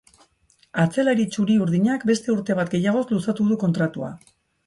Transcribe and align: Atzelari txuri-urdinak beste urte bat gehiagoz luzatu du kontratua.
Atzelari 0.83 1.25
txuri-urdinak 1.33 2.07
beste 2.11 2.33
urte 2.35 2.57
bat 2.61 2.73
gehiagoz 2.77 3.05
luzatu 3.13 3.47
du 3.51 3.59
kontratua. 3.65 4.13